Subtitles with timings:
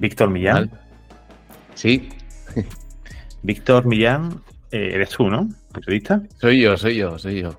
[0.00, 0.70] Víctor Millán.
[1.74, 2.08] Sí.
[3.42, 5.48] Víctor Millán, eh, eres tú, ¿no?
[5.74, 6.22] Periodista.
[6.38, 7.56] Soy yo, soy yo, soy yo.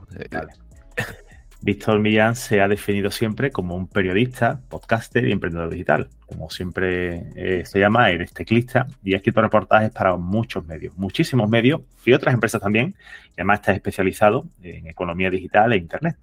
[1.62, 6.10] Víctor Millán se ha definido siempre como un periodista, podcaster y emprendedor digital.
[6.26, 11.48] Como siempre eh, se llama, eres teclista y ha escrito reportajes para muchos medios, muchísimos
[11.48, 12.96] medios y otras empresas también.
[13.30, 16.18] Y además está especializado en economía digital e internet.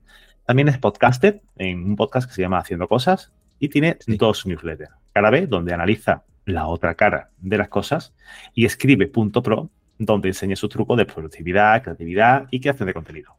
[0.45, 4.93] También es podcaster en un podcast que se llama Haciendo Cosas y tiene dos newsletters.
[5.13, 8.15] Cara B, donde analiza la otra cara de las cosas,
[8.55, 13.35] y escribe Punto Pro, donde enseña sus trucos de productividad, creatividad y creación de contenido.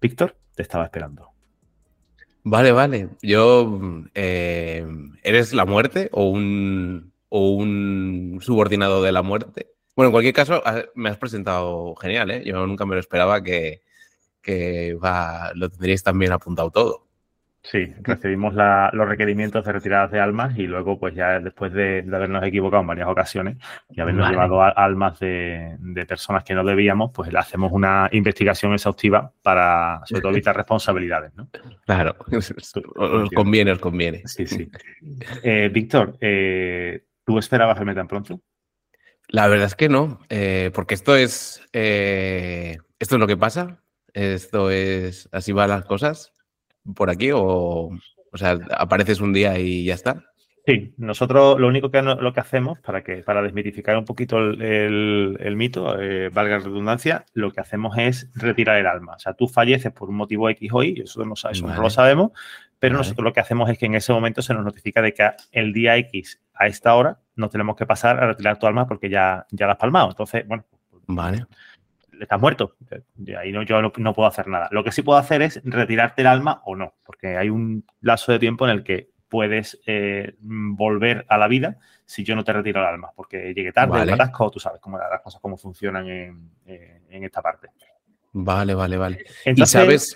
[0.00, 1.30] Víctor, te estaba esperando.
[2.44, 3.08] Vale, vale.
[3.22, 3.80] Yo,
[4.14, 4.86] eh,
[5.22, 9.68] ¿eres la muerte o un, o un subordinado de la muerte?
[9.94, 10.62] Bueno, en cualquier caso,
[10.94, 12.42] me has presentado genial, ¿eh?
[12.44, 13.82] Yo nunca me lo esperaba que,
[14.40, 14.96] que
[15.54, 17.06] lo tendríais también apuntado todo.
[17.64, 22.42] Sí, recibimos los requerimientos de retiradas de almas y luego, pues ya después de, habernos
[22.42, 23.56] equivocado en varias ocasiones
[23.88, 29.32] y habernos llevado almas de, personas que no debíamos, pues le hacemos una investigación exhaustiva
[29.42, 31.48] para, sobre todo, evitar responsabilidades, ¿no?
[31.86, 32.16] Claro,
[32.96, 34.22] os conviene, os conviene.
[34.24, 34.68] Sí, sí.
[35.44, 38.40] Eh, Víctor, eh, ¿tú esperabas verme tan pronto?
[39.28, 43.80] La verdad es que no, eh, porque esto es, esto es lo que pasa,
[44.14, 46.32] esto es, así van las cosas
[46.94, 47.90] por aquí o,
[48.32, 50.24] o sea, apareces un día y ya está?
[50.64, 55.54] Sí, nosotros lo único que lo que hacemos para que para desmitificar un poquito el,
[55.56, 59.14] mito, eh, valga la redundancia, lo que hacemos es retirar el alma.
[59.14, 61.34] O sea, tú falleces por un motivo X o Y, eso no,
[61.82, 62.30] lo sabemos,
[62.78, 65.30] pero nosotros lo que hacemos es que en ese momento se nos notifica de que
[65.50, 69.10] el día X a esta hora nos tenemos que pasar a retirar tu alma porque
[69.10, 70.10] ya, ya la has palmado.
[70.10, 70.64] Entonces, bueno,
[71.08, 71.44] vale
[72.24, 72.76] estás muerto.
[73.18, 74.68] Y ahí no, yo no, puedo hacer nada.
[74.70, 78.32] Lo que sí puedo hacer es retirarte el alma o no, porque hay un lazo
[78.32, 82.52] de tiempo en el que puedes eh, volver a la vida si yo no te
[82.52, 84.12] retiro el alma, porque llegue tarde, vale.
[84.12, 86.50] atasco, tú sabes cómo las cosas cómo funcionan en,
[87.08, 87.68] esta parte.
[88.32, 89.24] Vale, vale, vale.
[89.46, 90.14] ¿Y sabes?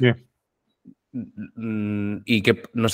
[1.12, 2.88] Mm, ¿Y que no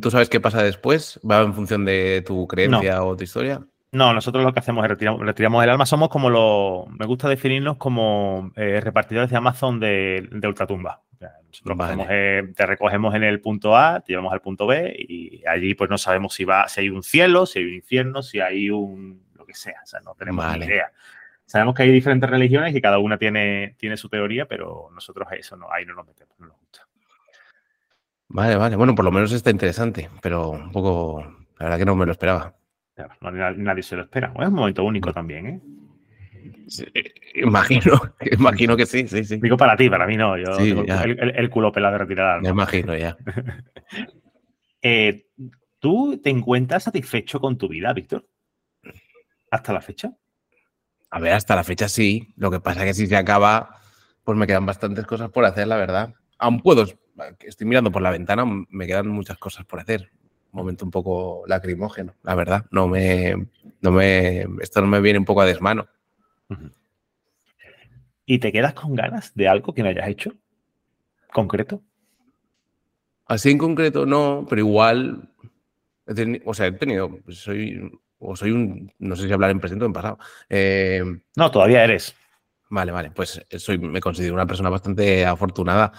[0.00, 1.18] tú sabes qué pasa después?
[1.28, 3.66] ¿Va en función de tu creencia o tu historia?
[3.92, 5.84] No, nosotros lo que hacemos es retiramos, retiramos el alma.
[5.84, 6.88] Somos como los.
[6.98, 11.02] Me gusta definirnos como eh, repartidores de Amazon de, ultratumba.
[11.20, 15.90] nosotros te recogemos en el punto A, te llevamos al punto B y allí pues
[15.90, 19.26] no sabemos si va, si hay un cielo, si hay un infierno, si hay un
[19.34, 19.80] lo que sea.
[19.82, 20.90] O sea, no tenemos ni idea.
[21.44, 25.54] Sabemos que hay diferentes religiones y cada una tiene, tiene su teoría, pero nosotros eso
[25.58, 26.88] no, ahí no nos metemos, no nos gusta.
[28.28, 28.76] Vale, vale.
[28.76, 31.22] Bueno, por lo menos está interesante, pero un poco.
[31.58, 32.54] La verdad que no me lo esperaba
[33.56, 34.32] nadie se lo espera.
[34.38, 35.60] Es un momento único también, ¿eh?
[37.34, 38.00] imagino,
[38.32, 39.36] imagino que sí, sí, sí.
[39.36, 40.36] Digo para ti, para mí no.
[40.36, 42.42] Yo el, culo pelado de retirar.
[42.42, 43.16] Me imagino ya.
[44.84, 45.26] Eh,
[45.78, 48.26] ¿Tú te encuentras satisfecho con tu vida, Víctor?
[49.48, 50.10] ¿Hasta la fecha?
[51.08, 52.34] A ver, hasta la fecha sí.
[52.36, 53.76] Lo que pasa es que si se acaba,
[54.24, 56.14] pues me quedan bastantes cosas por hacer, la verdad.
[56.36, 56.84] Aún puedo,
[57.38, 60.10] estoy mirando por la ventana, me quedan muchas cosas por hacer
[60.52, 62.66] momento un poco lacrimógeno, la verdad.
[62.70, 63.48] No me,
[63.80, 65.88] no me, esto no me viene un poco a desmano.
[68.26, 70.34] ¿Y te quedas con ganas de algo que no hayas hecho?
[71.32, 71.82] ¿Concreto?
[73.26, 75.30] Así en concreto no, pero igual,
[76.44, 79.86] o sea, he tenido, soy, o soy un, no sé si hablar en presente o
[79.86, 80.18] en pasado.
[80.48, 81.02] Eh,
[81.36, 82.14] no, todavía eres.
[82.68, 85.92] Vale, vale, pues soy, me considero una persona bastante afortunada.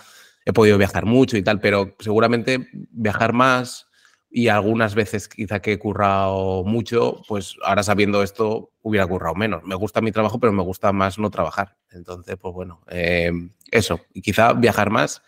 [0.45, 3.87] He podido viajar mucho y tal, pero seguramente viajar más,
[4.35, 9.63] y algunas veces quizá que he currado mucho, pues ahora sabiendo esto hubiera currado menos.
[9.63, 11.75] Me gusta mi trabajo, pero me gusta más no trabajar.
[11.91, 13.99] Entonces, pues bueno, em, eso.
[14.11, 15.21] Y quizá viajar más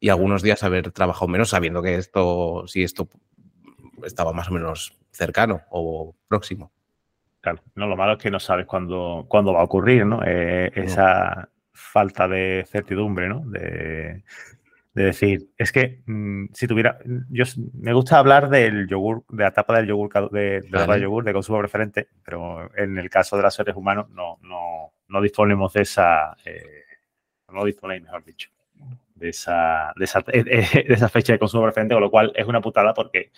[0.00, 3.08] y algunos días haber trabajado menos sabiendo que esto, si esto
[4.04, 6.72] estaba más o menos cercano o próximo.
[7.40, 10.22] Claro, no, lo malo es que no sabes cuándo, cuándo va a ocurrir, ¿no?
[10.26, 13.44] Eh, esa falta de certidumbre, ¿no?
[13.46, 14.24] De,
[14.92, 16.98] de decir, es que mm, si tuviera,
[17.28, 17.44] yo
[17.74, 21.60] me gusta hablar del yogur, de la tapa del yogur, de, de yogur de consumo
[21.60, 26.36] preferente, pero en el caso de los seres humanos no, no, no disponemos de esa,
[26.44, 26.84] eh,
[27.52, 28.50] no disponéis, mejor dicho,
[29.14, 32.60] de esa, de esa, de esa fecha de consumo preferente, con lo cual es una
[32.60, 33.30] putada porque,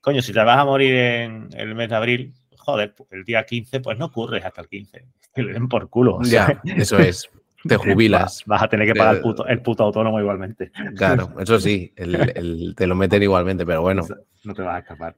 [0.00, 3.80] coño, si te vas a morir en el mes de abril, joder, el día 15,
[3.80, 5.04] pues no ocurre hasta el 15.
[5.34, 6.18] Que le den por culo.
[6.22, 7.30] Ya, eso es.
[7.66, 8.42] Te jubilas.
[8.46, 10.72] Vas a tener que pagar el puto, autónomo igualmente.
[10.96, 14.02] Claro, eso sí, te lo meten igualmente, pero bueno.
[14.44, 15.16] No te vas a escapar.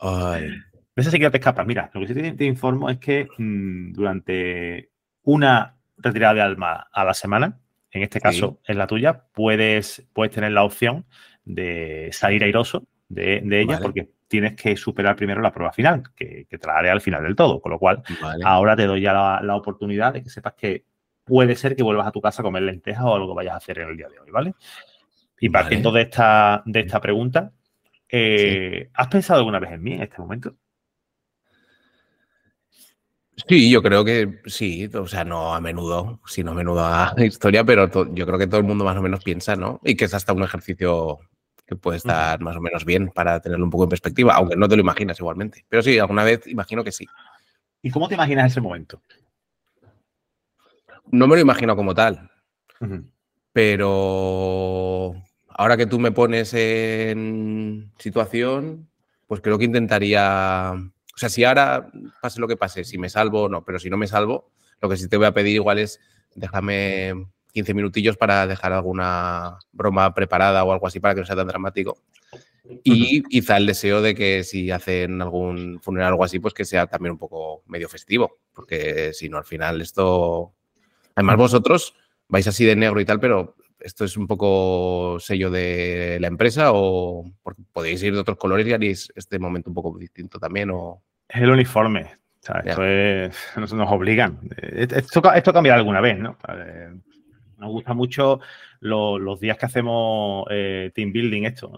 [0.00, 0.50] Ay.
[0.96, 1.66] Eso sí que te escapas.
[1.66, 4.90] Mira, lo que sí te, informo es que mm, durante
[5.22, 7.58] una retirada de alma a la semana,
[7.90, 11.06] en este caso es la tuya, puedes, puedes tener la opción
[11.44, 16.66] de salir airoso de, ella, porque tienes que superar primero la prueba final, que, te
[16.66, 17.60] la haré al final del todo.
[17.60, 18.02] Con lo cual,
[18.44, 20.84] ahora te doy ya la, oportunidad de que sepas que
[21.30, 23.78] puede ser que vuelvas a tu casa a comer lentejas o algo vayas a hacer
[23.78, 24.54] en el día de hoy, ¿vale?
[25.38, 27.52] Y partiendo de, esta, de esta pregunta,
[28.08, 30.56] eh, ¿has pensado alguna vez en mí en este momento?
[33.48, 37.64] Sí, yo creo que sí, o sea, no a menudo, sino a menudo a historia,
[37.64, 39.80] pero yo creo que todo el mundo más o menos piensa, ¿no?
[39.84, 41.20] Y que es hasta un ejercicio
[41.64, 44.68] que puede estar más o menos bien para tenerlo un poco en perspectiva, aunque no
[44.68, 45.64] te lo imaginas igualmente.
[45.68, 47.06] Pero sí, alguna vez imagino que sí.
[47.80, 49.00] ¿Y cómo te imaginas ese momento?
[51.10, 52.30] No me lo imagino como tal,
[53.52, 55.14] pero
[55.48, 58.88] ahora que tú me pones en situación,
[59.26, 61.90] pues creo que intentaría o sea, si ahora
[62.22, 64.88] pase lo que pase, si me salvo o no, pero si no me salvo, lo
[64.88, 66.00] que sí te voy a pedir igual es
[66.34, 67.12] déjame
[67.52, 71.46] 15 minutillos para dejar alguna broma preparada o algo así para que no sea tan
[71.46, 71.98] dramático.
[72.84, 76.64] Y quizá el deseo de que si hacen algún funeral o algo así, pues que
[76.64, 80.54] sea también un poco medio festivo, porque si no, al final esto...
[81.14, 81.94] Además vosotros
[82.28, 86.70] vais así de negro y tal, pero esto es un poco sello de la empresa
[86.72, 87.30] o
[87.72, 91.02] podéis ir de otros colores y haréis este momento un poco distinto también o...
[91.28, 92.18] Es el uniforme.
[92.64, 94.38] esto es, nos, obligan.
[94.56, 96.36] Esto, esto cambiará alguna vez, ¿no?
[97.58, 98.40] Nos gusta mucho
[98.80, 101.72] los días que hacemos eh, team building, esto.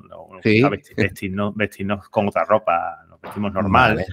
[0.96, 4.04] vestirnos, vestirnos, con otra ropa, nos vestimos normal,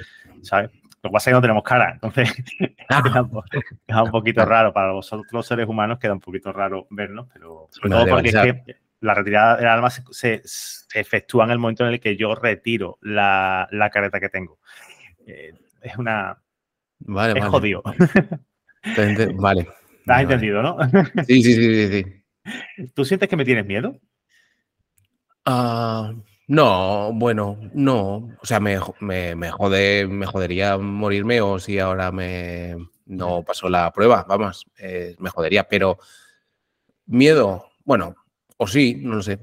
[0.42, 0.72] ¿sabes?
[1.01, 2.34] Lo que pasa es que no tenemos cara, entonces
[3.88, 4.74] queda, un poquito raro.
[4.74, 8.36] Para vosotros los seres humanos queda un poquito raro vernos, pero sobre todo porque es
[8.36, 10.42] que la retirada del alma se,
[10.94, 14.60] efectúa en el momento en el que yo retiro la, la careta que tengo.
[15.25, 16.38] Eh, es una.
[17.00, 17.81] Vale, es jodido.
[19.36, 19.68] Vale.
[20.06, 20.78] ¿Te has entendido, no?
[21.28, 22.90] Sí, sí, sí, sí, sí.
[22.94, 24.00] ¿Tú sientes que me tienes miedo?
[25.46, 26.13] Ah,
[26.50, 28.30] no, bueno, no.
[28.42, 32.75] O sea, me, me, me, jode, me jodería morirme o si ahora me
[33.06, 35.63] no pasó la prueba, vamos, eh, me jodería.
[35.69, 35.98] Pero
[37.06, 38.16] miedo, bueno,
[38.57, 39.40] o sí, no lo sé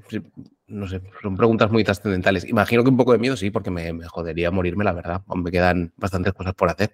[0.67, 2.45] no sé, son preguntas muy trascendentales.
[2.45, 5.21] Imagino que un poco de miedo sí, porque me, jodería morirme, la verdad.
[5.33, 6.93] Me quedan bastantes cosas por hacer.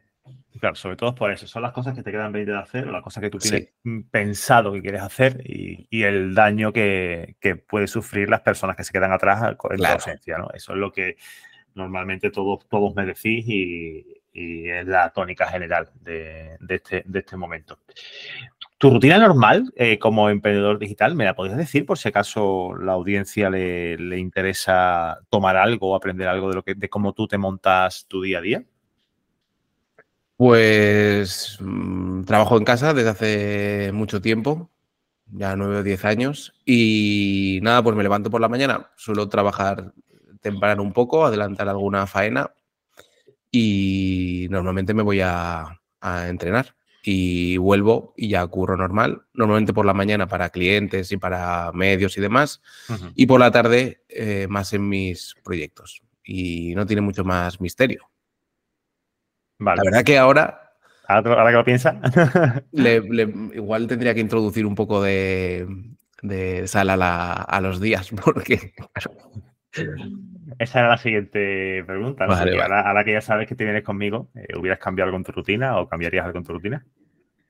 [0.60, 1.48] Claro, sobre todo por eso.
[1.48, 3.70] Son las cosas que te quedan pendientes de hacer, las cosas que tú tienes
[4.12, 8.92] pensado que quieres hacer y, el daño que, que pueden sufrir las personas que se
[8.92, 10.38] quedan atrás en la ausencia.
[10.38, 10.50] ¿no?
[10.54, 11.18] Eso es lo que
[11.76, 14.06] normalmente todos, todos me decís y,
[14.36, 17.78] es la tónica general de, este, de este momento.
[18.80, 22.94] ¿Tu rutina normal eh, como emprendedor digital me la podrías decir por si acaso la
[22.94, 27.38] audiencia le, interesa tomar algo o aprender algo de, lo que, de cómo tú te
[27.38, 28.64] montas tu día a día?
[30.38, 34.70] Pues mm, trabajo en casa desde hace mucho tiempo,
[35.28, 39.94] ya nueve o diez años, y nada, pues me levanto por la mañana, suelo trabajar
[40.42, 42.52] temprano un poco, adelantar alguna faena
[43.52, 45.80] y normalmente me voy a
[46.28, 51.72] entrenar y vuelvo y ya curro normal, normalmente por la mañana para clientes y para
[51.74, 52.62] medios y demás,
[53.14, 56.02] y por la tarde eh, más en mis proyectos.
[56.24, 58.10] Y no tiene mucho más misterio.
[59.64, 60.60] La verdad que ahora...
[61.08, 62.00] Ahora, que lo piensa.
[62.72, 65.68] igual tendría que introducir un poco de,
[66.66, 68.74] sal a, los días, porque...
[70.60, 72.26] Esa era la siguiente pregunta.
[72.26, 75.80] Ahora, que ya sabes que te vienes conmigo, eh, ¿hubieras cambiado algo en tu rutina
[75.80, 76.86] o cambiarías algo en tu rutina?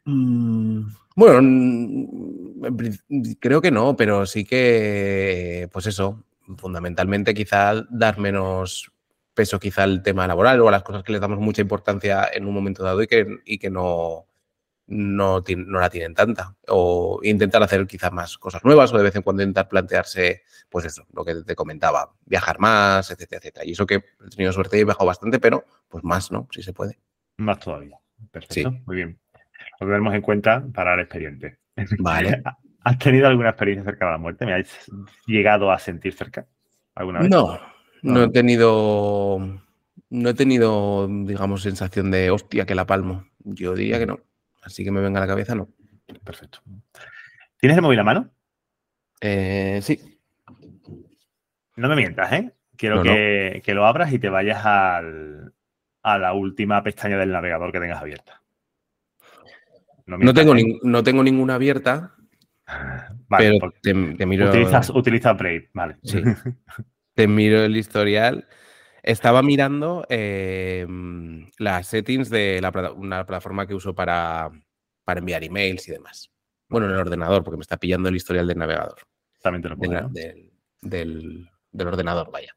[0.05, 2.09] Mm, bueno,
[3.39, 6.23] creo que no, pero sí que, pues eso,
[6.57, 8.91] fundamentalmente quizá dar menos
[9.33, 12.45] peso quizá al tema laboral o a las cosas que les damos mucha importancia en
[12.45, 14.27] un momento dado y que, y que no,
[14.87, 16.55] no, no, la tienen tanta.
[16.67, 20.85] O intentar hacer quizás más cosas nuevas o de vez en cuando intentar plantearse, pues
[20.85, 23.65] eso, lo que te comentaba, viajar más, etcétera, etcétera.
[23.65, 26.47] Y eso que he tenido suerte y he viajado bastante, pero pues más, ¿no?
[26.51, 26.99] Si se puede.
[27.37, 27.97] Más todavía.
[28.31, 28.71] Perfecto.
[28.85, 29.19] Muy bien.
[29.79, 31.59] Lo tenemos en cuenta para el expediente.
[31.99, 32.43] Vale.
[32.85, 34.45] ¿Has tenido alguna experiencia cerca de la muerte?
[34.45, 34.67] ¿Me has
[35.25, 36.45] llegado a sentir cerca
[36.95, 37.29] alguna vez?
[37.29, 37.57] No,
[38.03, 39.39] no he tenido,
[40.09, 43.25] no he tenido, digamos, sensación de hostia que la palmo.
[43.39, 44.19] Yo diría que no.
[44.61, 45.69] Así que me venga a la cabeza, no.
[46.23, 46.59] Perfecto.
[47.59, 48.29] ¿Tienes el móvil a mano?
[49.21, 50.19] Eh, sí.
[51.75, 52.51] No me mientas, ¿eh?
[52.75, 55.53] Quiero que, lo abras y te vayas al,
[56.01, 58.41] a la última pestaña del navegador que tengas abierta.
[60.05, 60.79] No, tengo, ¿eh?
[60.83, 62.15] no tengo ninguna abierta.
[63.29, 64.49] Vale, pero te, miro.
[64.49, 65.97] Utilizas, utiliza Brave, vale.
[66.03, 66.21] Sí.
[67.13, 68.47] te miro el historial.
[69.01, 72.61] Estaba mirando em, las settings de
[72.95, 74.49] una plataforma que uso para,
[75.03, 76.31] para, enviar emails y demás.
[76.69, 78.99] Bueno, en el ordenador, porque me está pillando el historial del navegador.
[79.41, 79.75] También te lo
[80.09, 80.49] del,
[80.81, 82.55] del, ordenador, vaya.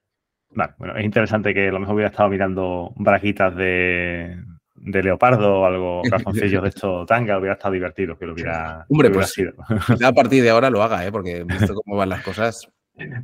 [0.50, 4.38] Vale, bueno, es interesante que a lo mejor hubiera estado mirando braquitas de,
[4.76, 9.10] de leopardo o algo, calzoncillos de esto tanga, hubiera estado divertido que lo hubiera, Hombre,
[9.10, 10.06] que hubiera pues sido.
[10.06, 11.10] a partir de ahora lo haga, ¿eh?
[11.10, 12.68] porque visto cómo van las cosas.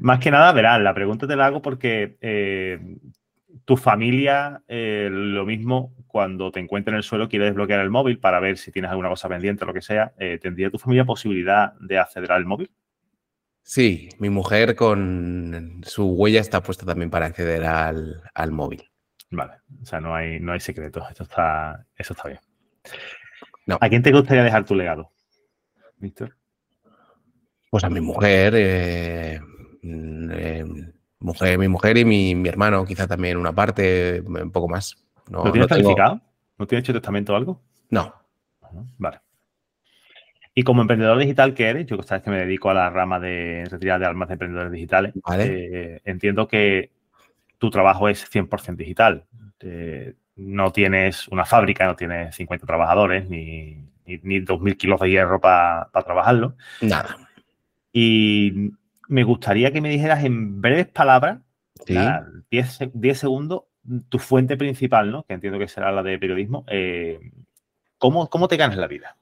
[0.00, 2.78] Más que nada, verás, la pregunta te la hago porque eh,
[3.64, 8.18] tu familia, eh, lo mismo, cuando te encuentra en el suelo, quiere desbloquear el móvil
[8.18, 10.12] para ver si tienes alguna cosa pendiente o lo que sea.
[10.18, 12.70] eh, ¿Tendría tu familia posibilidad de acceder al móvil?
[13.62, 18.82] Sí, mi mujer con su huella está puesta también para acceder al, al móvil.
[19.30, 21.04] Vale, o sea, no hay, no hay secretos.
[21.08, 22.40] Esto está, eso está bien.
[23.66, 23.78] No.
[23.80, 25.12] ¿A quién te gustaría dejar tu legado,
[25.96, 26.36] Víctor?
[27.70, 29.40] Pues a mi mujer, eh,
[29.82, 30.64] eh,
[31.18, 34.96] mujer, mi mujer y mi, mi hermano, quizá también una parte, un poco más.
[35.28, 36.20] No, ¿Lo tienes no tengo-?
[36.58, 37.60] ¿No tienes hecho testamento o algo?
[37.90, 38.14] No,
[38.98, 39.20] Vale.
[40.54, 43.66] Y como emprendedor digital que eres, yo sabes que me dedico a la rama de
[43.70, 45.44] retirada de almas de emprendedores digitales, Vale.
[45.46, 46.90] eh, entiendo que
[47.58, 49.24] tu trabajo es 100% digital.
[49.60, 55.10] Eh, no tienes una fábrica, no tienes 50 trabajadores, ni, ni, ni 2.000 kilos de
[55.10, 56.56] hierro para trabajarlo.
[56.82, 57.16] nada.
[57.92, 58.72] Y
[59.12, 61.38] me gustaría que me dijeras en breves palabras,
[61.86, 61.94] Sí.
[61.94, 63.62] nada, 10, se- 10 segundos,
[64.08, 65.24] tu fuente principal, ¿no?
[65.24, 66.64] que entiendo que será la de periodismo.
[66.68, 67.18] eh,
[67.98, 69.16] ¿cómo, ¿Cómo te ganas la vida?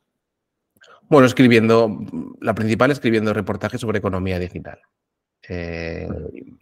[1.09, 1.99] Bueno, escribiendo,
[2.41, 4.79] la principal escribiendo reportajes sobre economía digital,
[5.49, 6.09] eh,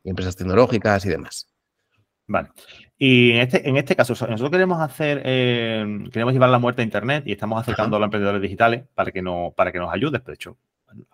[0.04, 1.46] empresas tecnológicas y demás.
[2.26, 2.48] Vale.
[2.98, 6.82] Y en este, en este caso, so- nosotros queremos hacer, eh, queremos llevar la muerte
[6.82, 9.92] a Internet y estamos acercando a los emprendedores digitales para que, no, para que nos
[9.92, 10.24] ayudes.
[10.24, 10.56] De hecho,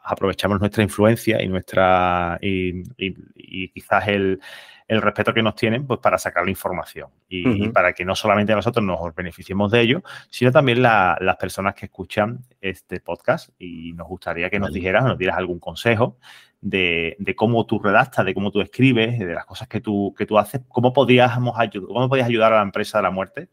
[0.02, 4.40] aprovechamos nuestra influencia y nuestra y, y- y quizás el,
[4.88, 7.08] el respeto que nos tienen pues para sacar la información.
[7.28, 11.74] Y, para que no solamente nosotros nos beneficiemos de ello, sino también la- las personas
[11.74, 13.50] que escuchan este podcast.
[13.58, 16.18] Y nos gustaría que nos dijeras, nos dieras algún consejo
[16.60, 20.24] de, de cómo tú redactas, de cómo tú escribes, de las cosas que tú, que
[20.26, 23.48] tú haces, cómo podríamos ayudar, cómo podrías ayudar a la empresa de la muerte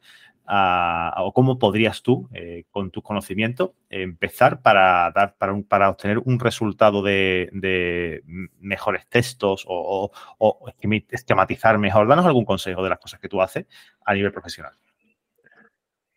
[0.45, 5.89] a- o cómo podrías tú, eh, con tus conocimientos, empezar para dar, para, un- para
[5.89, 8.23] obtener un resultado de, de
[8.59, 12.07] mejores textos o, o- o esquemi- esquematizar mejor.
[12.07, 13.65] Danos algún consejo de las cosas que tú haces
[14.05, 14.73] a nivel profesional.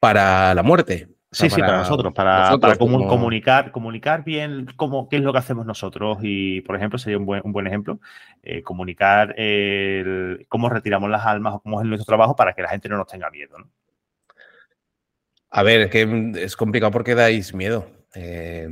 [0.01, 1.09] Para la muerte.
[1.33, 5.23] Sí, sí, para nosotros, para, nosotros para comu- como- comunicar, comunicar bien cómo, qué es
[5.23, 7.99] lo que hacemos nosotros y, por ejemplo, sería un buen, un buen ejemplo,
[8.45, 12.69] eh, comunicar el- cómo retiramos las almas o cómo es nuestro trabajo para que la
[12.69, 13.59] gente no nos tenga miedo.
[13.59, 13.69] ¿no?
[15.57, 17.87] A ver, es que es complicado porque dais miedo.
[18.15, 18.69] Eh,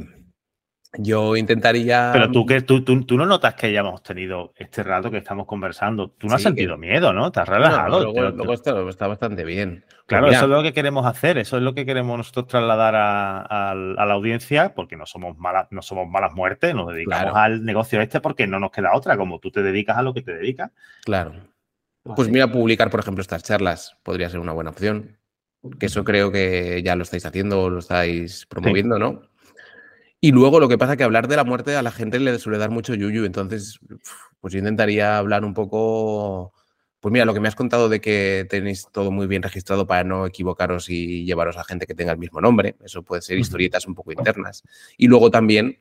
[0.99, 2.11] yo intentaría.
[2.13, 5.19] Pero tú, que, tú, tú, tú no notas que ya hemos tenido este rato que
[5.19, 6.11] estamos conversando.
[6.11, 7.31] Tú no has sentido que- miedo, ¿no?
[7.31, 8.03] Te has No, relajado.
[8.13, 9.85] luego, luego está, está bastante bien.
[9.89, 12.47] Pues Claro, mira, eso es lo que queremos hacer, eso es lo que queremos nosotros
[12.49, 13.75] trasladar a, a- a
[14.07, 17.37] la audiencia, porque no somos malas, no somos malas muertes, nos dedicamos Claro.
[17.37, 20.23] al negocio este porque no nos queda otra, como tú te dedicas a lo que
[20.23, 20.73] te dedicas.
[21.05, 21.33] Claro.
[22.17, 25.17] Pues mira, publicar, por ejemplo, estas charlas podría ser una buena opción.
[25.79, 29.23] Que eso creo que ya lo estáis haciendo o lo estáis promoviendo, ¿no?
[30.21, 32.39] Y luego lo que pasa es que hablar de la muerte a la gente le
[32.39, 33.25] suele dar mucho yuyu.
[33.25, 33.81] Entonces,
[34.41, 36.53] pues yo intentaría hablar un poco.
[37.01, 40.05] Pues mira, lo que me has contado de que tenéis todo muy bien registrado para
[40.05, 42.77] no equivocaros y llevaros a gente que tenga el mismo nombre.
[42.85, 44.63] Eso puede ser historietas un poco internas.
[44.97, 45.79] Y luego también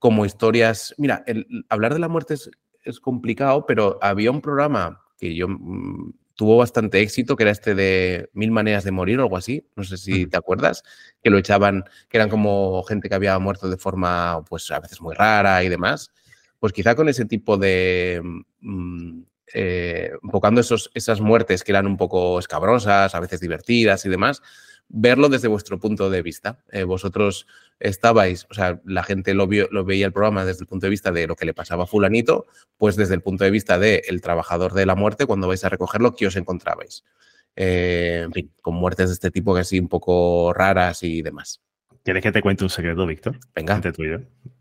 [0.00, 0.92] como historias.
[0.98, 2.50] Mira, el, hablar de la muerte es,
[2.82, 7.74] es complicado, pero había un programa que yo mm, tuvo bastante éxito, que era este
[7.74, 9.66] de Mil maneras de morir o algo así.
[9.74, 10.84] No sé si te acuerdas,
[11.20, 15.00] que lo echaban, que eran como gente que había muerto de forma, pues a veces
[15.00, 16.12] muy rara y demás.
[16.60, 18.22] Pues quizá con ese tipo de.
[18.60, 24.08] mm, eh, enfocando esos, esas muertes que eran un poco escabrosas, a veces divertidas y
[24.08, 24.40] demás,
[24.88, 26.58] verlo desde vuestro punto de vista.
[26.70, 27.46] Eh, vosotros
[27.78, 30.90] estabais, o sea, la gente lo, vio- lo veía el programa desde el punto de
[30.90, 34.20] vista de lo que le pasaba a fulanito, pues desde el punto de vista del
[34.20, 37.04] trabajador de la muerte, cuando vais a recogerlo, ¿qué os encontrabais?
[37.56, 41.60] Eh, en fin, con muertes de este tipo que así un poco raras y demás.
[42.04, 43.38] ¿Quieres que te cuente un secreto, Víctor?
[43.54, 44.18] Venga, Entre tú y yo.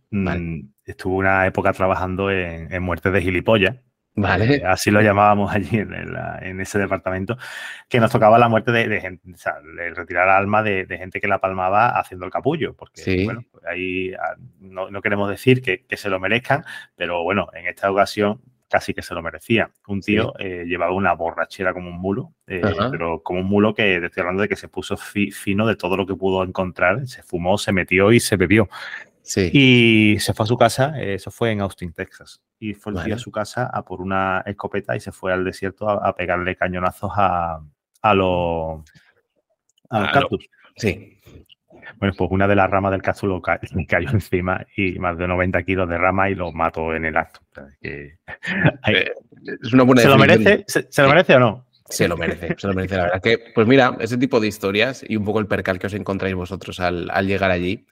[0.10, 0.40] Vale.
[0.40, 3.76] Mm, Estuve una época trabajando en, en muertes de gilipollas.
[4.18, 4.56] Vale.
[4.56, 7.38] Eh, así lo llamábamos allí en, el- en ese departamento,
[7.88, 10.98] que nos tocaba la muerte de, de gente, o sea, de retirar alma de, de
[10.98, 13.24] gente que la palmaba haciendo el capullo, porque Sí.
[13.24, 17.48] bueno, pues ahí ah, no, no queremos decir que, que se lo merezcan, pero bueno,
[17.54, 19.72] en esta ocasión casi que se lo merecía.
[19.88, 20.12] Un Sí.
[20.16, 24.08] tío eh, llevaba una borrachera como un mulo, eh, pero como un mulo que te
[24.08, 27.24] estoy hablando de que se puso fi- fino de todo lo que pudo encontrar, se
[27.24, 28.68] fumó, se metió y se bebió.
[29.30, 29.50] Sí.
[29.52, 32.42] Y se fue a su casa, eh, eso fue en Austin, Texas.
[32.60, 35.44] Y fue el tío a su casa a por una escopeta y se fue al
[35.44, 37.60] desierto a, a pegarle cañonazos a,
[38.02, 38.84] a los,
[39.90, 40.50] a los A lo- cactus.
[40.78, 41.14] sí.
[42.00, 43.42] Bueno, pues una de las ramas del cápsulo
[43.88, 47.42] cayó encima y más de 90 kilos de rama y lo mató en el acto.
[47.82, 49.12] Eh,
[49.64, 50.64] es una buena ¿Se lo merece?
[50.68, 51.66] ¿Se, lo merece o no?
[51.90, 53.22] Se lo merece, se lo merece, la verdad.
[53.22, 56.36] Que, pues mira, ese tipo de historias y un poco el percal que os encontráis
[56.36, 57.86] vosotros al, llegar allí,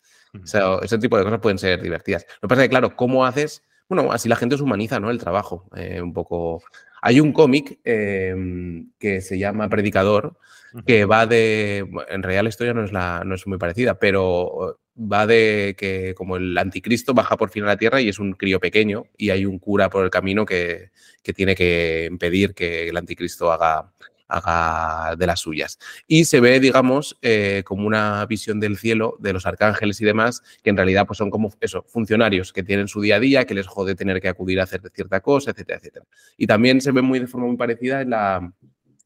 [0.43, 2.25] ese tipo de cosas pueden ser divertidas.
[2.41, 3.63] Lo que pasa es que, claro, ¿cómo haces?
[3.87, 5.11] Bueno, así la gente os humaniza, ¿no?
[5.11, 5.69] El trabajo.
[5.75, 6.63] Eh, un poco.
[7.01, 10.37] Hay un cómic em, que se llama Predicador,
[10.85, 11.87] que va de.
[12.09, 16.13] En realidad la historia no es, la, no es muy parecida, pero va de que
[16.15, 19.29] como el anticristo baja por fin a la tierra y es un crío pequeño y
[19.29, 23.91] hay un cura por el camino que, que tiene que impedir que el anticristo haga,
[24.27, 25.77] haga de las suyas.
[26.07, 30.41] Y se ve, digamos, eh, como una visión del cielo, de los arcángeles y demás,
[30.63, 33.53] que en realidad pues, son como eso, funcionarios que tienen su día a día, que
[33.53, 36.05] les jode tener que acudir a hacer cierta cosa, etcétera, etcétera.
[36.37, 38.53] Y también se ve muy de forma muy parecida en la,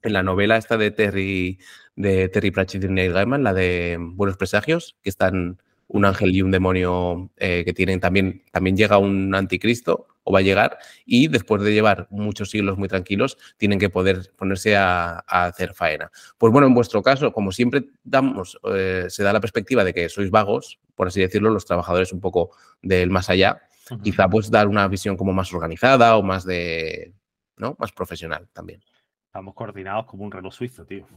[0.01, 1.59] en la novela esta de Terry,
[1.95, 6.41] de Terry Pratchett y Neil Gaiman, la de Buenos Presagios, que están un ángel y
[6.41, 11.27] un demonio eh, que tienen también, también llega un anticristo o va a llegar y
[11.27, 16.12] después de llevar muchos siglos muy tranquilos tienen que poder ponerse a, hacer faena.
[16.38, 20.10] Pues bueno, en vuestro caso, como siempre damos, eh, se da la perspectiva de que
[20.10, 22.51] sois vagos, por así decirlo, los trabajadores un poco
[22.84, 23.63] del más allá,
[24.03, 27.13] quizá pues dar una visión como más organizada o más de,
[27.58, 27.75] ¿no?
[27.79, 28.81] Más profesional también.
[29.25, 31.08] Estamos coordinados como un reloj suizo, tío.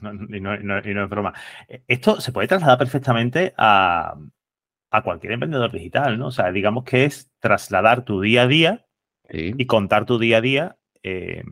[0.30, 1.32] y, no, es broma.
[1.68, 4.14] E, esto se puede trasladar perfectamente a,
[5.04, 6.26] cualquier emprendedor digital, ¿no?
[6.26, 8.86] O sea, digamos que es trasladar tu día a día
[9.30, 11.42] y contar tu día a día eh,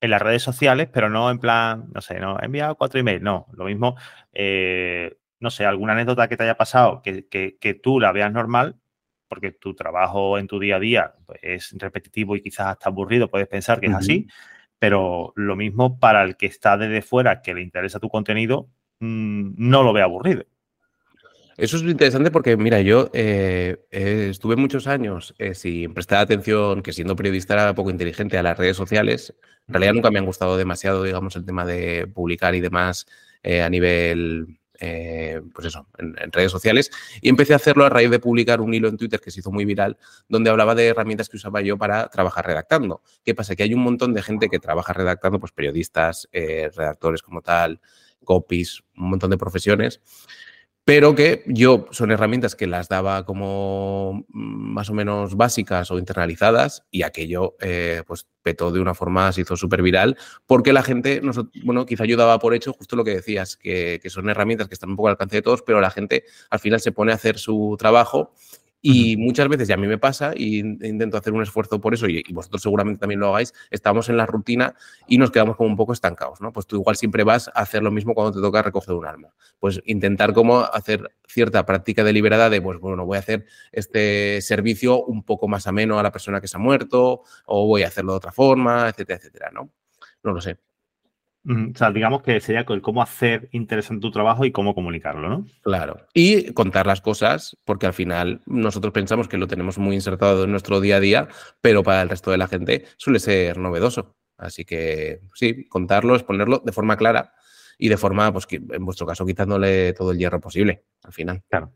[0.00, 3.22] en las redes sociales, pero no en plan, no sé, no, he enviado cuatro emails,
[3.22, 3.96] no, lo mismo,
[4.32, 8.76] eh, no sé, alguna anécdota que te haya pasado que, tú la veas normal,
[9.28, 13.28] porque tu trabajo en tu día a día pues, es repetitivo y quizás hasta aburrido,
[13.28, 14.28] puedes pensar que es así,
[14.78, 18.68] pero lo mismo para el que está desde fuera, que le interesa tu contenido,
[19.00, 20.44] mm, no lo ve aburrido.
[21.56, 26.82] Eso es interesante porque, mira, yo eh, eh, estuve muchos años eh, sin prestar atención,
[26.82, 29.34] que siendo periodista era poco inteligente a las redes sociales.
[29.66, 33.06] En realidad nunca me han gustado demasiado, digamos, el tema de publicar y demás
[33.44, 36.90] a nivel eh, pues eso, en, redes sociales.
[37.20, 39.50] Y empecé a hacerlo a raíz de publicar un hilo en Twitter que se hizo
[39.50, 39.96] muy viral,
[40.28, 43.02] donde hablaba de herramientas que usaba yo para trabajar redactando.
[43.24, 43.56] ¿Qué pasa?
[43.56, 47.80] Que hay un montón de gente que trabaja redactando, pues periodistas, eh, redactores como tal,
[48.24, 50.00] copies, un montón de profesiones
[50.86, 55.98] pero que yo son herramientas que las daba como mm, más o menos básicas o
[55.98, 60.84] internalizadas y aquello eh, pues petó de una forma, se hizo súper viral, porque la
[60.84, 61.20] gente,
[61.64, 64.90] bueno, quizá ayudaba por hecho justo lo que decías, que, que, son herramientas que están
[64.90, 67.36] un poco al alcance de todos, pero la gente al final se pone a hacer
[67.36, 68.32] su trabajo
[68.82, 72.08] y muchas veces, y a mí me pasa, y intento hacer un esfuerzo por eso,
[72.08, 74.74] y, vosotros seguramente también lo hagáis, estamos en la rutina
[75.08, 76.52] y nos quedamos como un poco estancados, ¿no?
[76.52, 79.34] Pues tú igual siempre vas a hacer lo mismo cuando te toca recoger un alma.
[79.58, 85.02] Pues intentar como hacer cierta práctica deliberada de, pues bueno, voy a hacer este servicio
[85.04, 88.12] un poco más ameno a la persona que se ha muerto, o voy a hacerlo
[88.12, 89.70] de otra forma, etcétera, etcétera, ¿no?
[90.22, 90.58] No lo sé.
[91.48, 95.46] O sea, digamos que sería el cómo hacer interesante tu trabajo y cómo comunicarlo, ¿no?
[95.62, 96.06] Claro.
[96.12, 100.50] Y contar las cosas, porque al final nosotros pensamos que lo tenemos muy insertado en
[100.50, 101.28] nuestro día a día,
[101.60, 104.16] pero para el resto de la gente suele ser novedoso.
[104.36, 107.32] Así que sí, contarlo, exponerlo de forma clara
[107.78, 111.42] y de forma, pues en vuestro caso, quitándole todo el hierro posible al final.
[111.48, 111.72] Claro.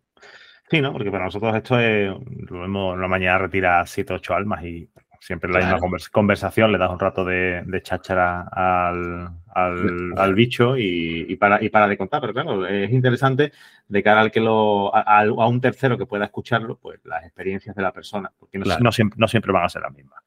[0.68, 0.92] Sí, ¿no?
[0.92, 2.11] Porque para nosotros esto es,
[2.48, 4.88] lo vemos, la mañana retira 7, 8 almas y
[5.20, 5.78] siempre la misma
[6.11, 11.98] conversación, le das un rato de, de cháchara al, bicho y, para, y para de
[11.98, 12.22] contar.
[12.22, 13.52] Pero claro, es interesante
[13.87, 17.83] de cara al que lo, a, un tercero que pueda escucharlo, pues las experiencias de
[17.83, 20.20] la persona, porque no, siempre, no siempre van a ser las mismas.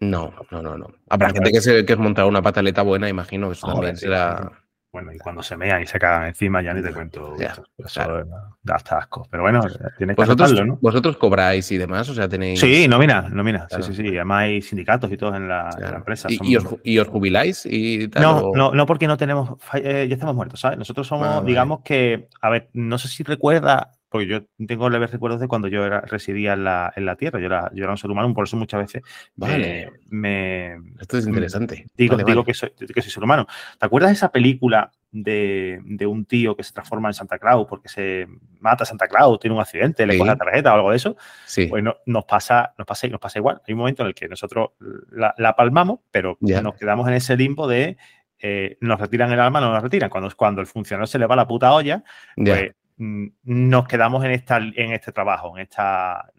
[0.00, 0.90] No, no, no, no.
[1.08, 4.50] Habrá gente que, se, que es montar una pataleta buena, imagino que eso también será.
[4.92, 7.36] Bueno, y cuando se mea y se cagan encima, ya ni te cuento.
[7.38, 8.24] eso
[8.62, 9.26] da hasta asco.
[9.30, 9.62] Pero bueno,
[9.96, 10.78] tiene que ¿Vosotros, ¿no?
[10.80, 12.08] ¿Vosotros cobráis y demás?
[12.08, 12.58] O sea, tenéis.
[12.58, 13.68] Sí, nómina, nómina.
[13.70, 14.08] Sí, sí, sí.
[14.08, 16.28] Además hay sindicatos y todo en la, empresa.
[16.30, 16.56] ¿Y,
[16.98, 17.66] os, jubiláis?
[17.66, 19.58] Y no, no, no, porque no tenemos.
[19.74, 20.78] Eh, ya estamos muertos, ¿sabes?
[20.78, 22.28] Nosotros somos, ah, digamos que.
[22.40, 26.00] A ver, no sé si recuerda porque yo tengo leves recuerdos de cuando yo era,
[26.00, 28.56] residía en la, en la Tierra, yo era, yo era un ser humano, por eso
[28.56, 29.02] muchas veces
[29.36, 29.92] vale.
[30.10, 31.86] me, Esto es interesante.
[31.96, 33.46] Digo, digo Que, soy, que soy ser humano.
[33.78, 37.66] ¿Te acuerdas de esa película de, de, un tío que se transforma en Santa Claus
[37.68, 38.26] porque se
[38.58, 41.16] mata a Santa Claus, tiene un accidente, le coge la tarjeta o algo de eso?
[41.46, 41.66] Sí.
[41.66, 43.62] Pues nos, pasa, nos, pasa, nos pasa igual.
[43.66, 44.70] Hay un momento en el que nosotros
[45.10, 47.96] la, palmamos, pero nos quedamos en ese limbo de
[48.42, 50.10] eh, nos retiran el alma, no nos retiran.
[50.10, 52.02] Cuando, cuando el funcionario se le va la puta olla,
[52.34, 56.30] pues Mm, nos quedamos en, esta, en este trabajo, en esta...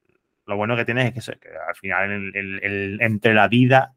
[0.45, 3.95] Lo bueno que tienes es que, al final entre la vida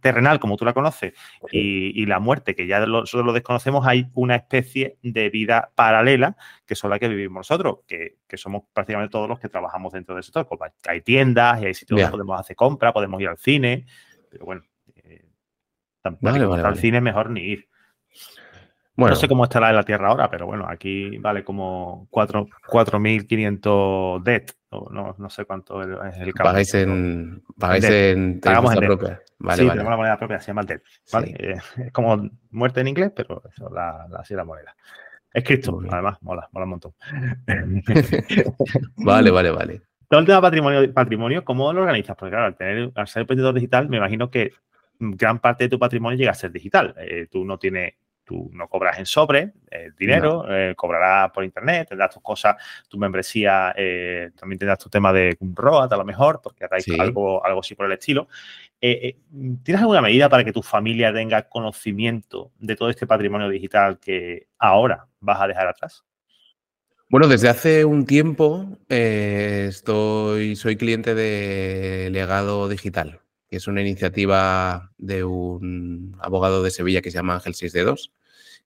[0.00, 1.14] terrenal como tú la conoces
[1.50, 6.74] y, la muerte, que ya nosotros lo desconocemos, hay una especie de vida paralela que
[6.74, 10.46] son la que vivimos nosotros, que, somos prácticamente todos los que trabajamos dentro del sector.
[10.48, 13.86] Pues hay tiendas y hay sitios donde podemos hacer compras, podemos ir al cine,
[14.30, 14.62] pero bueno,
[15.04, 15.26] eh,
[16.00, 17.68] tampoco al cine mejor ni ir.
[19.08, 24.52] No sé cómo estará en la Tierra ahora, pero bueno, aquí vale como 4.500 DET,
[24.70, 26.34] no, no sé cuánto es el cambio.
[26.34, 29.20] Pagáis en, pagáis en, Pagamos en propia.
[29.38, 30.82] Vale, sí, tenemos la moneda propia, se llama el DET.
[31.12, 31.36] ¿vale?
[31.38, 34.74] Eh, es como muerte en inglés, pero eso, la, la, así la moneda.
[35.32, 36.92] Es Cristo, además, mola, mola un montón.
[38.96, 39.82] vale, vale, vale.
[40.08, 42.16] Todo el tema patrimonio, patrimonio, ¿cómo lo organizas?
[42.16, 44.50] Porque claro, al, tener, al ser emprendedor digital, me imagino que
[44.98, 46.96] gran parte de tu patrimonio llega a ser digital.
[46.98, 47.94] Eh, tú no tienes
[48.30, 52.54] tú no cobras en sobre el dinero, eh, cobrarás por internet, tendrás tus cosas,
[52.88, 56.84] tu membresía, eh, también tendrás tu tema de un ROAT a lo mejor, porque harás
[56.96, 58.28] algo, algo así por el estilo.
[58.80, 59.16] Eh,
[59.64, 64.46] ¿Tienes alguna medida para que tu familia tenga conocimiento de todo este patrimonio digital que
[64.58, 66.04] ahora vas a dejar atrás?
[67.08, 74.92] Bueno, desde hace un tiempo estoy, soy cliente de Legado Digital, que es una iniciativa
[74.98, 78.12] de un abogado de Sevilla que se llama Ángel 6 Dedos.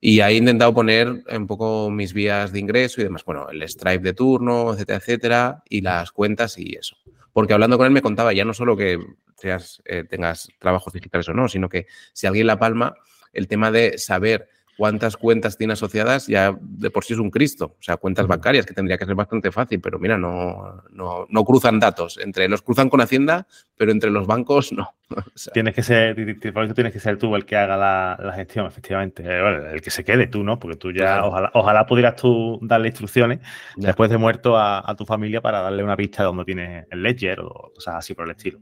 [0.01, 3.25] Y ahí he intentado poner un poco mis vías de ingreso y demás.
[3.25, 6.97] Bueno, el Stripe de turno, etcétera, etcétera, y las cuentas y eso.
[7.33, 8.99] Porque hablando con él me contaba ya no solo que
[9.37, 12.95] seas, eh, tengas trabajos digitales o no, sino que si alguien la palma,
[13.33, 17.77] el tema de saber cuántas cuentas tiene asociadas ya de por sí es un Cristo.
[17.79, 21.45] O sea, cuentas bancarias, que tendría que ser bastante fácil, pero mira, no, no, no
[21.45, 22.19] cruzan datos.
[22.19, 24.95] Entre los cruzan con Hacienda, pero entre los bancos no.
[25.53, 26.17] tienes que ser,
[26.53, 29.23] por eso tienes que ser tú el que haga la, gestión, efectivamente.
[29.25, 30.59] Eh, el que se quede tú, ¿no?
[30.59, 33.41] Porque tú ya, ojalá, pudieras tú darle instrucciones
[33.77, 37.41] después de muerto a, tu familia para darle una pista de dónde tienes el ledger
[37.41, 38.61] o cosas así por el estilo.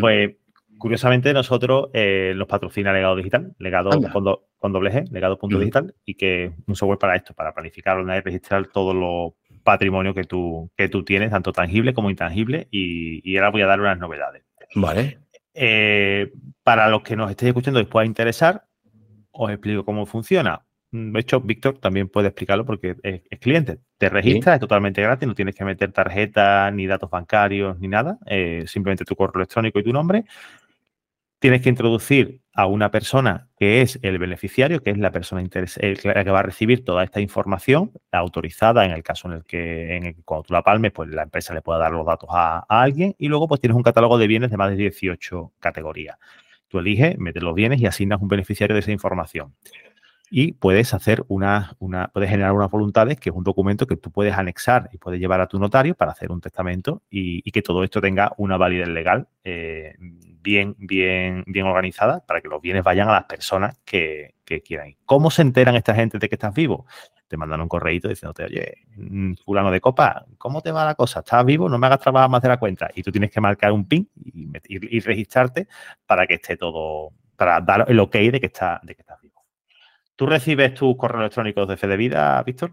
[0.00, 0.30] Pues
[0.78, 6.76] curiosamente, nosotros eh, nos patrocina Legado Digital, Legado con, doble G, legado.digital, y que un
[6.76, 11.30] software para esto, para planificar y registrar todo lo patrimonio que tú, que tú tienes,
[11.30, 14.42] tanto tangible como intangible, y, ahora voy a dar unas novedades.
[14.74, 15.18] Vale.
[15.54, 16.32] Eh,
[16.62, 18.64] para los que nos estéis escuchando y pueda interesar,
[19.32, 20.64] os explico cómo funciona.
[20.90, 23.78] De hecho, Víctor también puede explicarlo porque es, cliente.
[23.98, 28.18] Te registras, es totalmente gratis, no tienes que meter tarjeta, ni datos bancarios, ni nada.
[28.26, 30.24] Eh, simplemente tu correo electrónico y tu nombre
[31.44, 36.30] tienes que introducir a una persona que es el beneficiario, que es la persona que
[36.30, 40.44] va a recibir toda esta información, autorizada en el caso en el que en cuando
[40.44, 43.46] tú la palmes, pues la empresa le pueda dar los datos a, alguien y luego
[43.46, 46.16] pues tienes un catálogo de bienes de más de 18 categorías.
[46.68, 49.54] Tú eliges, metes los bienes y asignas un beneficiario de esa información.
[50.36, 54.10] Y puedes hacer una, una, puedes generar unas voluntades, que es un documento que tú
[54.10, 57.84] puedes anexar y puedes llevar a tu notario para hacer un testamento y, que todo
[57.84, 63.08] esto tenga una validez legal eh, bien, bien, bien organizada para que los bienes vayan
[63.08, 66.84] a las personas que, quieran ¿Cómo se enteran esta gente de que estás vivo?
[67.28, 71.20] Te mandan un correíto diciéndote, oye, mm, fulano de copa, ¿cómo te va la cosa?
[71.20, 71.68] ¿Estás vivo?
[71.68, 72.90] No me hagas trabajar más de la cuenta.
[72.92, 74.10] Y tú tienes que marcar un PIN
[74.68, 75.68] y, registrarte
[76.04, 79.23] para que esté todo, para dar el ok de que, está, de que estás vivo.
[80.16, 82.72] ¿Tú recibes tus correos electrónicos de fe de vida, Víctor?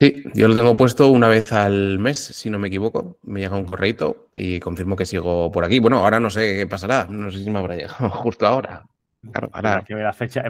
[0.00, 3.18] Sí, yo lo tengo puesto una vez al mes, si no me equivoco.
[3.22, 5.78] Me llega un correito y confirmo que sigo por aquí.
[5.78, 7.06] Bueno, ahora no sé qué pasará.
[7.08, 8.84] No sé si me habrá llegado justo ahora.
[9.30, 9.70] Claro, ahora.
[9.70, 10.44] Tiene que, ver la fecha,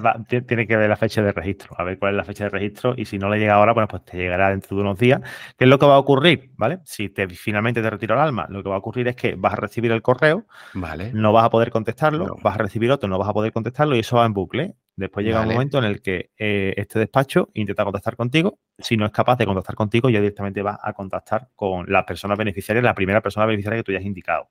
[0.47, 2.94] tiene que ver la fecha de registro, a ver cuál es la fecha de registro
[2.97, 5.20] y si no le llega ahora, bueno, pues te llegará dentro de unos días.
[5.57, 6.51] ¿Qué es lo que va a ocurrir?
[6.57, 6.81] ¿Vale?
[6.85, 9.53] Si te, finalmente te retiro el alma, lo que va a ocurrir es que vas
[9.53, 11.12] a recibir el correo, vale.
[11.12, 14.01] no vas a poder contestarlo, vas a recibir otro, no vas a poder contestarlo y
[14.01, 14.75] eso va en bucle.
[14.96, 18.61] Después llega un momento en el que eh, este despacho intenta contactar contigo.
[18.78, 22.38] Si no es capaz de contactar contigo, ya directamente va a contactar con las personas
[22.38, 24.50] beneficiarias, la primera persona beneficiaria que tú ya has indicado.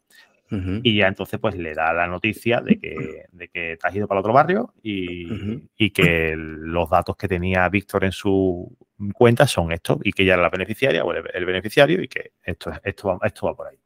[0.84, 4.08] Y ya entonces pues le da la noticia de que, de que te has ido
[4.08, 5.28] para otro barrio y,
[5.76, 8.78] y, que los datos que tenía Víctor en su
[9.16, 12.72] cuenta son estos y que ya era la beneficiaria o el, beneficiario y que esto,
[12.84, 13.78] esto, va, esto va por ahí.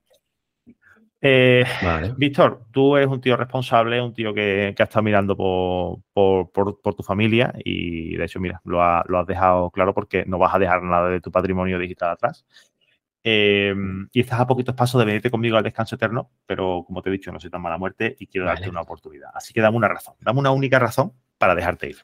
[1.19, 1.65] Eh,
[2.15, 7.53] Víctor, tú eres un tío responsable, un tío que, ha estado mirando por, tu familia
[7.63, 11.21] y de hecho, mira, lo, has dejado claro porque no vas a dejar nada de
[11.21, 12.45] tu patrimonio digital atrás.
[13.23, 17.09] Em, y estás a poquitos pasos de venirte conmigo al descanso eterno, pero como te
[17.09, 19.31] he dicho, no soy tan mala muerte y quiero darte una oportunidad.
[19.33, 21.97] Así que dame una razón, dame una única razón para dejarte ir.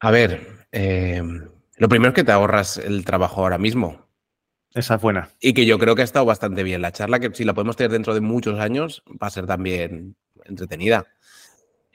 [0.00, 1.48] A ver, em,
[1.78, 4.06] lo primero es que te ahorras el trabajo ahora mismo.
[4.74, 5.30] Esa es buena.
[5.40, 6.82] Y que yo creo que ha estado bastante bien.
[6.82, 10.16] La charla, que si la podemos tener dentro de muchos años, va a ser también
[10.44, 11.06] entretenida.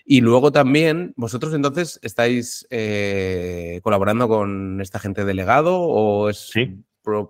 [0.05, 6.49] Y luego también, vosotros entonces estáis eh, colaborando con esta gente delegado o es...
[6.51, 6.83] Sí.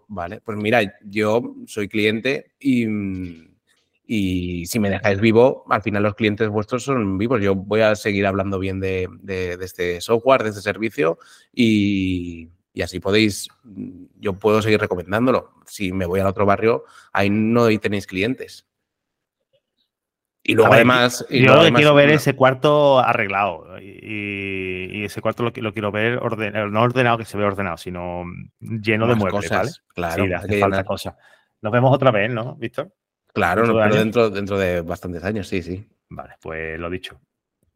[0.07, 2.85] vale, pues mira, yo soy cliente y,
[4.05, 7.41] Y si me dejáis vivo, al final los clientes vuestros son vivos.
[7.41, 9.09] Yo voy a seguir hablando bien de,
[9.61, 11.17] este software, de este servicio
[11.53, 12.49] y,
[12.81, 13.49] así podéis,
[14.19, 15.53] yo puedo seguir recomendándolo.
[15.65, 18.67] Si me voy al otro barrio, ahí no tenéis clientes.
[20.43, 21.25] Y luego además...
[21.29, 27.17] yo quiero ver ese cuarto arreglado y, ese cuarto lo, quiero ver ordenado, no ordenado
[27.17, 28.23] que se ve ordenado, sino
[28.59, 29.69] lleno de muebles, ¿vale?
[29.93, 31.15] Claro, sí, hace falta cosas.
[31.61, 32.91] Nos vemos otra vez, ¿no, Víctor?
[33.33, 35.87] Claro, pero dentro, dentro de bastantes años, sí, sí.
[36.09, 37.19] Vale, pues lo dicho.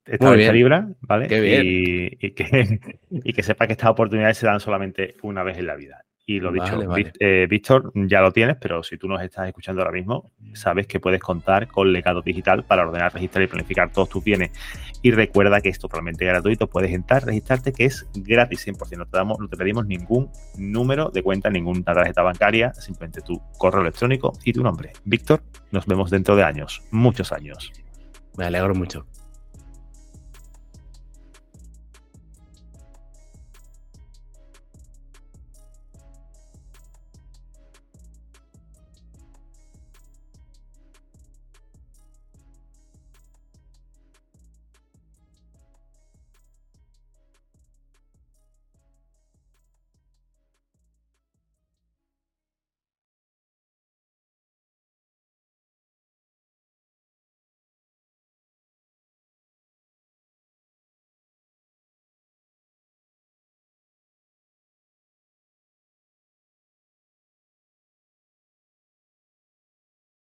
[0.06, 1.28] Esta vez libra, ¿vale?
[1.28, 1.64] Qué bien.
[1.66, 5.76] Y, que, y que sepa que estas oportunidades se dan solamente una vez en la
[5.76, 6.04] vida.
[6.26, 6.80] Y lo dicho,
[7.20, 11.02] eh, Víctor, ya lo tienes, pero si tú nos estás escuchando ahora mismo, sabes que
[11.02, 14.52] puedes contar con Legado Digital para ordenar, registrar y planificar todos tus bienes.
[15.02, 18.98] Y recuerda que es totalmente gratuito, puedes entrar, registrarte, que es gratis 100%.
[18.98, 23.42] No te, damos, no te pedimos ningún número de cuenta, ninguna tarjeta bancaria, simplemente tu
[23.58, 24.94] correo electrónico y tu nombre.
[25.04, 27.74] Víctor, nos vemos dentro de años, muchos años.
[28.38, 29.06] Me alegro mucho.